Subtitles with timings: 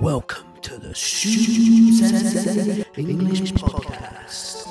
[0.00, 0.94] Welcome to the
[2.96, 4.64] English Podcast.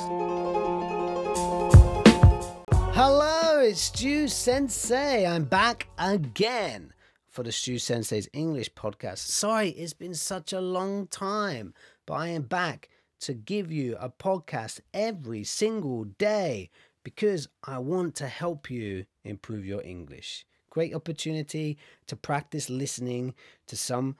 [2.95, 5.27] Hello, it's Stu Sensei.
[5.27, 6.93] I'm back again
[7.27, 9.19] for the Stu Sensei's English Podcast.
[9.19, 11.75] Sorry, it's been such a long time,
[12.07, 12.89] but I am back
[13.19, 16.71] to give you a podcast every single day
[17.03, 20.47] because I want to help you improve your English.
[20.71, 21.77] Great opportunity
[22.07, 23.35] to practice listening
[23.67, 24.15] to some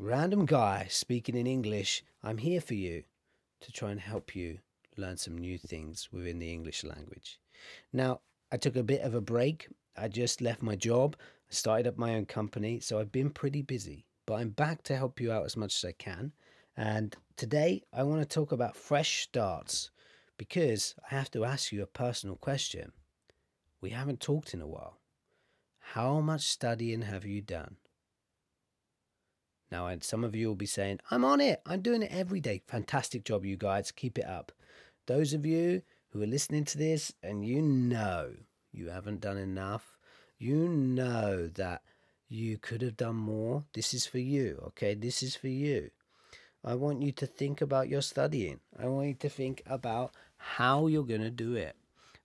[0.00, 2.02] random guy speaking in English.
[2.22, 3.04] I'm here for you
[3.60, 4.60] to try and help you
[4.96, 7.38] learn some new things within the English language.
[7.92, 9.68] Now, I took a bit of a break.
[9.98, 11.16] I just left my job,
[11.50, 14.06] started up my own company, so I've been pretty busy.
[14.24, 16.32] But I'm back to help you out as much as I can.
[16.78, 19.90] And today I want to talk about fresh starts
[20.38, 22.92] because I have to ask you a personal question.
[23.82, 24.96] We haven't talked in a while.
[25.78, 27.76] How much studying have you done?
[29.70, 31.62] Now, and some of you will be saying, I'm on it.
[31.64, 32.62] I'm doing it every day.
[32.66, 33.92] Fantastic job, you guys.
[33.92, 34.52] Keep it up.
[35.06, 38.32] Those of you who are listening to this and you know
[38.72, 39.96] you haven't done enough,
[40.38, 41.82] you know that
[42.28, 43.64] you could have done more.
[43.72, 44.94] This is for you, okay?
[44.94, 45.90] This is for you.
[46.64, 48.60] I want you to think about your studying.
[48.78, 51.76] I want you to think about how you're going to do it.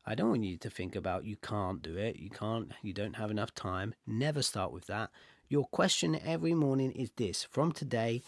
[0.06, 3.16] I don't want you to think about you can't do it, you can't, you don't
[3.16, 3.95] have enough time.
[4.06, 5.09] Never start with that.
[5.47, 8.23] Your question every morning is this from today,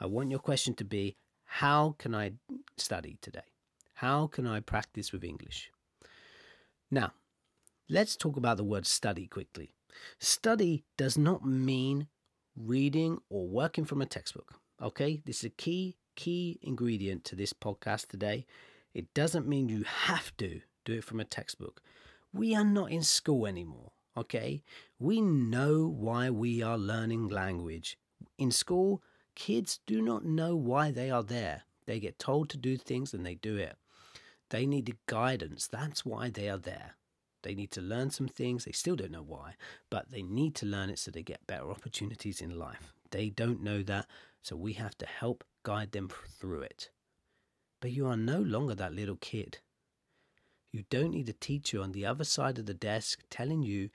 [0.00, 2.32] I want your question to be how can I
[2.78, 3.44] study today?
[3.96, 5.70] How can I practice with English?
[6.90, 7.12] Now,
[7.90, 9.74] let's talk about the word study quickly.
[10.18, 12.06] Study does not mean
[12.56, 14.54] reading or working from a textbook.
[14.80, 18.46] Okay, this is a key, key ingredient to this podcast today.
[18.94, 21.82] It doesn't mean you have to do it from a textbook.
[22.32, 23.92] We are not in school anymore.
[24.16, 24.62] Okay,
[24.98, 27.98] we know why we are learning language.
[28.36, 29.02] In school,
[29.34, 31.62] kids do not know why they are there.
[31.86, 33.76] They get told to do things and they do it.
[34.50, 35.66] They need guidance.
[35.66, 36.96] That's why they are there.
[37.42, 38.64] They need to learn some things.
[38.64, 39.54] They still don't know why,
[39.90, 42.92] but they need to learn it so they get better opportunities in life.
[43.10, 44.06] They don't know that,
[44.42, 46.90] so we have to help guide them through it.
[47.80, 49.58] But you are no longer that little kid.
[50.72, 53.90] You don't need a teacher on the other side of the desk telling you,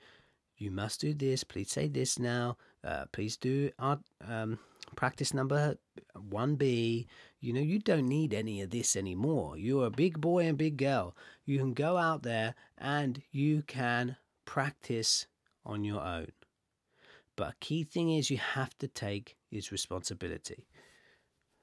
[0.56, 4.58] you must do this, please say this now, uh, please do our um,
[4.94, 5.76] practice number
[6.16, 7.06] 1B.
[7.40, 9.58] You know, you don't need any of this anymore.
[9.58, 11.16] You're a big boy and big girl.
[11.44, 15.26] You can go out there and you can practice
[15.66, 16.28] on your own.
[17.34, 20.66] But a key thing is you have to take is responsibility.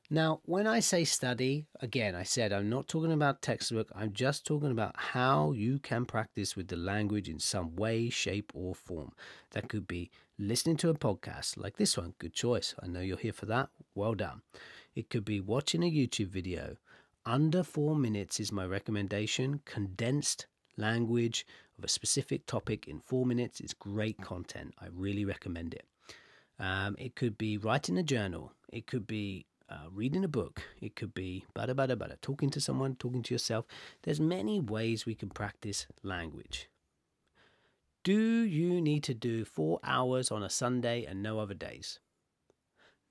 [0.09, 3.91] Now, when I say study, again, I said I'm not talking about textbook.
[3.95, 8.51] I'm just talking about how you can practice with the language in some way, shape,
[8.53, 9.13] or form.
[9.51, 12.13] That could be listening to a podcast like this one.
[12.19, 12.75] Good choice.
[12.83, 13.69] I know you're here for that.
[13.95, 14.43] Well done.
[14.93, 16.77] It could be watching a YouTube video.
[17.25, 19.61] Under four minutes is my recommendation.
[19.65, 20.45] Condensed
[20.77, 21.47] language
[21.79, 24.75] of a specific topic in four minutes is great content.
[24.79, 25.87] I really recommend it.
[26.59, 28.53] Um, it could be writing a journal.
[28.71, 30.61] It could be uh, reading a book.
[30.81, 33.65] It could be bada bada bada, talking to someone, talking to yourself.
[34.03, 36.69] There's many ways we can practice language.
[38.03, 41.99] Do you need to do four hours on a Sunday and no other days?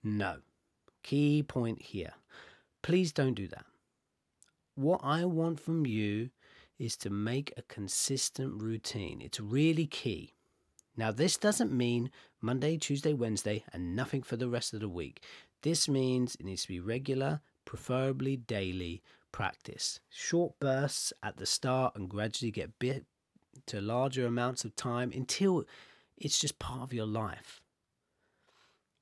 [0.05, 0.37] No.
[1.03, 2.13] Key point here.
[2.83, 3.65] Please don't do that.
[4.77, 6.31] What I want from you
[6.79, 9.21] is to make a consistent routine.
[9.21, 10.35] It's really key.
[10.97, 12.11] Now, this doesn't mean
[12.41, 15.25] Monday, Tuesday, Wednesday, and nothing for the rest of the week.
[15.65, 19.03] This means it needs to be regular, preferably daily
[19.33, 19.99] practice.
[20.11, 23.07] Short bursts at the start and gradually get bit
[23.69, 25.65] to larger amounts of time until
[26.19, 27.63] it's just part of your life.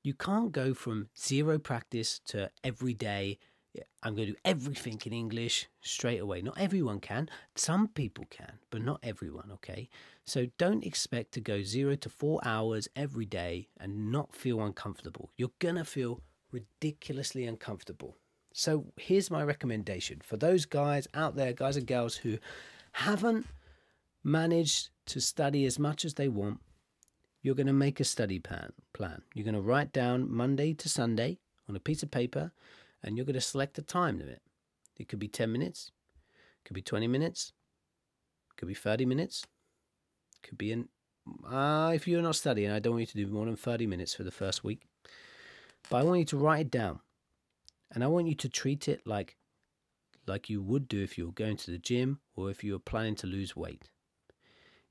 [0.03, 3.39] You can't go from zero practice to every day.
[4.01, 6.41] I'm going to do everything in English straight away.
[6.41, 7.27] Not everyone can.
[7.55, 9.89] Some people can, but not everyone, okay?
[10.23, 15.29] So don't expect to go zero to four hours every day and not feel uncomfortable.
[15.35, 16.21] You're going to feel
[16.53, 18.15] ridiculously uncomfortable.
[18.53, 22.37] So here's my recommendation for those guys out there, guys and girls who
[22.93, 23.47] haven't
[24.23, 26.59] managed to study as much as they want.
[27.41, 28.71] You're going to make a study plan.
[28.93, 29.23] Plan.
[29.33, 32.51] You're going to write down Monday to Sunday on a piece of paper,
[33.01, 34.41] and you're going to select a time limit.
[34.97, 35.91] It could be 10 minutes,
[36.63, 37.51] could be 20 minutes,
[38.55, 39.45] could be 30 minutes,
[40.41, 40.89] could be an.
[41.49, 44.13] Uh, if you're not studying, I don't want you to do more than 30 minutes
[44.13, 44.83] for the first week.
[45.89, 46.99] But I want you to write it down.
[47.91, 49.37] And I want you to treat it like
[50.25, 52.79] like you would do if you were going to the gym or if you were
[52.79, 53.89] planning to lose weight.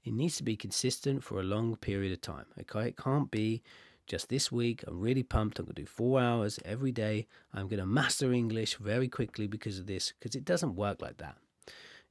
[0.05, 2.47] It needs to be consistent for a long period of time.
[2.61, 2.89] Okay?
[2.89, 3.63] It can't be
[4.07, 5.59] just this week, I'm really pumped.
[5.59, 7.27] I'm going to do four hours every day.
[7.55, 11.19] I'm going to master English very quickly because of this, because it doesn't work like
[11.19, 11.37] that.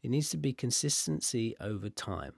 [0.01, 2.33] It needs to be consistency over time.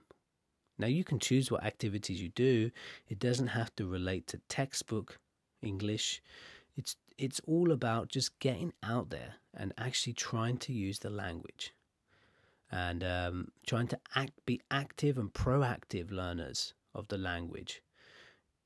[0.76, 2.72] Now, you can choose what activities you do,
[3.08, 5.20] it doesn't have to relate to textbook
[5.64, 6.22] English.
[6.76, 11.72] It's, it's all about just getting out there and actually trying to use the language
[12.70, 17.82] and um, trying to act, be active and proactive learners of the language.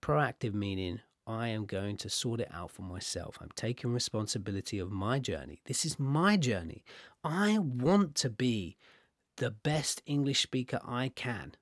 [0.01, 3.37] Proactive meaning I am going to sort it out for myself.
[3.41, 5.61] I'm taking responsibility of my journey.
[5.67, 6.85] This is my journey.
[7.23, 8.79] I want to be
[9.37, 11.53] the best English speaker I can.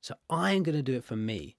[0.00, 1.56] So I am going to do it for me.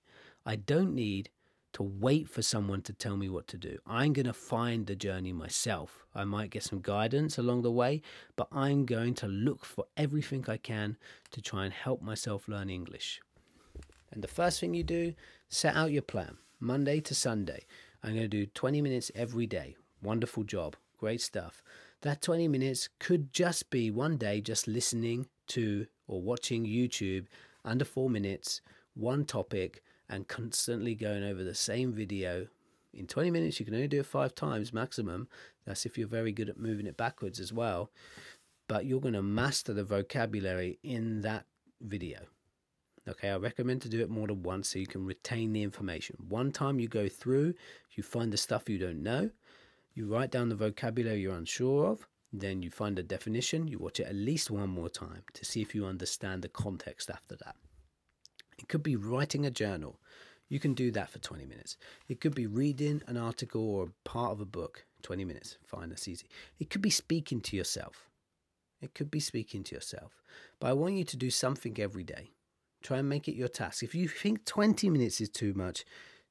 [0.48, 1.30] I don't need
[1.74, 3.78] to wait for someone to tell me what to do.
[3.86, 6.06] I'm going to find the journey myself.
[6.14, 8.02] I might get some guidance along the way,
[8.36, 10.98] but I'm going to look for everything I can
[11.32, 13.22] to try and help myself learn English.
[14.12, 15.14] And the first thing you do,
[15.50, 16.38] set out your plan.
[16.60, 17.66] Monday to Sunday.
[18.04, 19.76] I'm going to do 20 minutes every day.
[20.02, 20.76] Wonderful job.
[20.98, 21.64] Great stuff.
[22.02, 27.26] That 20 minutes could just be one day just listening to or watching YouTube
[27.64, 28.62] under four minutes,
[28.96, 32.48] one topic, and constantly going over the same video.
[32.94, 35.30] In 20 minutes, you can only do it five times maximum.
[35.66, 37.90] That's if you're very good at moving it backwards as well.
[38.68, 41.46] But you're going to master the vocabulary in that
[41.80, 42.20] video.
[43.08, 46.18] Okay, I recommend to do it more than once so you can retain the information.
[46.28, 47.56] One time you go through,
[47.94, 49.32] you find the stuff you don't know,
[49.96, 54.00] you write down the vocabulary you're unsure of, then you find a definition, you watch
[54.00, 57.56] it at least one more time to see if you understand the context after that.
[58.62, 60.00] It could be writing a journal.
[60.48, 61.78] You can do that for 20 minutes.
[62.08, 65.58] It could be reading an article or part of a book, 20 minutes.
[65.66, 66.28] Fine, that's easy.
[66.60, 68.10] It could be speaking to yourself.
[68.82, 70.22] It could be speaking to yourself.
[70.60, 72.32] But I want you to do something every day.
[72.84, 73.84] Try and make it your task.
[73.84, 75.86] If you think 20 minutes is too much,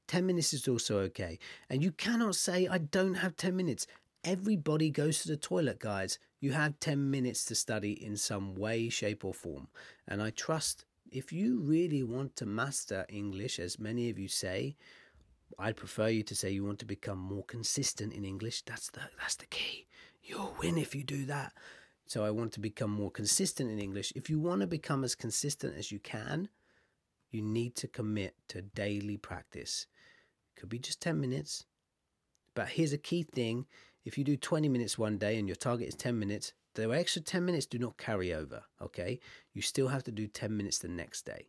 [0.08, 1.38] 10 minutes is also okay.
[1.68, 3.86] And you cannot say, I don't have 10 minutes.
[4.24, 6.18] Everybody goes to the toilet, guys.
[6.40, 9.68] You have 10 minutes to study in some way, shape, or form.
[10.08, 14.76] And I trust if you really want to master English, as many of you say,
[15.58, 18.62] I'd prefer you to say you want to become more consistent in English.
[18.62, 19.86] That's the that's the key.
[20.22, 21.52] You'll win if you do that.
[22.06, 24.12] So I want to become more consistent in English.
[24.16, 26.48] If you want to become as consistent as you can,
[27.30, 29.86] you need to commit to daily practice.
[30.56, 31.66] Could be just 10 minutes.
[32.54, 33.66] But here's a key thing
[34.04, 37.22] if you do 20 minutes one day and your target is 10 minutes, the extra
[37.22, 39.20] 10 minutes do not carry over, okay?
[39.52, 41.48] You still have to do 10 minutes the next day.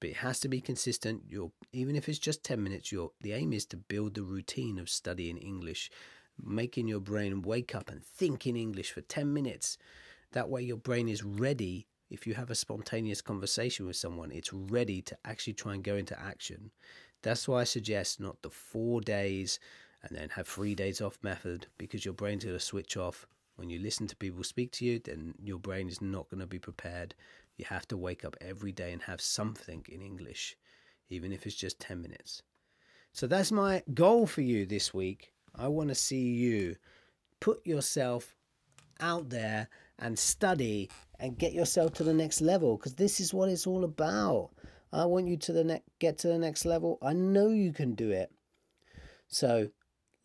[0.00, 1.24] But it has to be consistent.
[1.28, 4.78] You're, even if it's just 10 minutes, you the aim is to build the routine
[4.78, 5.90] of studying English,
[6.42, 9.76] making your brain wake up and think in English for 10 minutes.
[10.32, 11.86] That way, your brain is ready.
[12.08, 15.96] If you have a spontaneous conversation with someone, it's ready to actually try and go
[15.96, 16.70] into action.
[17.22, 19.60] That's why I suggest not the four days
[20.02, 23.26] and then have three days off method because your brain's going to switch off.
[23.60, 26.46] When you listen to people speak to you, then your brain is not going to
[26.46, 27.14] be prepared.
[27.58, 30.56] You have to wake up every day and have something in English,
[31.10, 32.42] even if it's just 10 minutes.
[33.12, 35.34] So that's my goal for you this week.
[35.54, 36.76] I want to see you
[37.38, 38.34] put yourself
[38.98, 39.68] out there
[39.98, 43.84] and study and get yourself to the next level because this is what it's all
[43.84, 44.52] about.
[44.90, 46.96] I want you to the ne- get to the next level.
[47.02, 48.32] I know you can do it.
[49.28, 49.68] So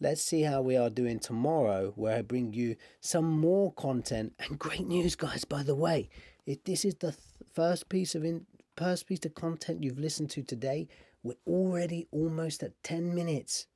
[0.01, 4.59] Let's see how we are doing tomorrow, where I bring you some more content and
[4.59, 5.45] great news, guys.
[5.45, 6.09] By the way,
[6.45, 7.19] if this is the th-
[7.53, 10.89] first piece of in- first piece of content you've listened to today,
[11.23, 13.67] we're already almost at ten minutes.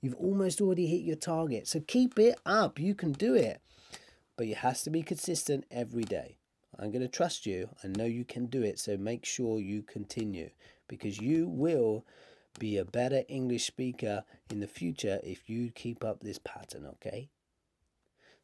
[0.00, 2.78] You've almost already hit your target, so keep it up.
[2.78, 3.60] You can do it,
[4.38, 6.38] but it has to be consistent every day.
[6.78, 7.68] I'm going to trust you.
[7.84, 10.48] I know you can do it, so make sure you continue
[10.88, 12.06] because you will
[12.58, 17.28] be a better English speaker in the future if you keep up this pattern, okay?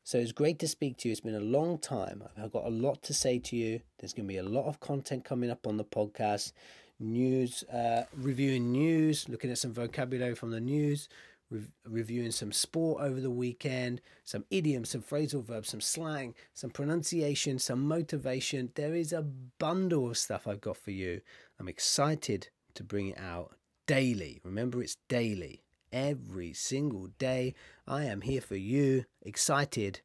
[0.05, 1.13] So it's great to speak to you.
[1.13, 2.25] It's been a long time.
[2.37, 3.81] I've got a lot to say to you.
[3.99, 6.53] There's going to be a lot of content coming up on the podcast,
[6.99, 11.09] news, uh, reviewing news, looking at some vocabulary from the news,
[11.51, 16.71] re- reviewing some sport over the weekend, some idioms, some phrasal verbs, some slang, some
[16.71, 18.73] pronunciation, some motivation.
[18.75, 21.21] There is a bundle of stuff I've got for you.
[21.61, 23.53] I'm excited to bring it out
[23.93, 24.41] daily.
[24.43, 25.65] Remember, it's daily.
[25.93, 27.55] Every single day,
[27.87, 30.01] I am here for you, excited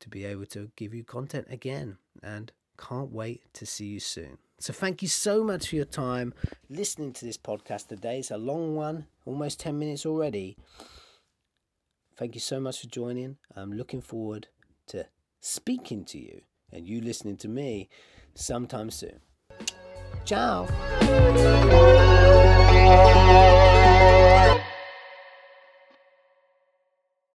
[0.00, 4.38] to be able to give you content again, and can't wait to see you soon.
[4.60, 6.32] So, thank you so much for your time
[6.70, 8.20] listening to this podcast today.
[8.20, 10.56] It's a long one, almost 10 minutes already.
[12.16, 13.36] Thank you so much for joining.
[13.54, 14.48] I'm looking forward
[14.86, 15.04] to
[15.42, 16.40] speaking to you
[16.72, 17.90] and you listening to me
[18.34, 19.20] sometime soon.
[20.28, 20.66] Tchau!